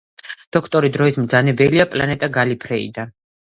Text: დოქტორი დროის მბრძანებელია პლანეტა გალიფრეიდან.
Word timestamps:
დოქტორი 0.55 0.89
დროის 0.95 1.19
მბრძანებელია 1.23 1.85
პლანეტა 1.93 2.31
გალიფრეიდან. 2.39 3.15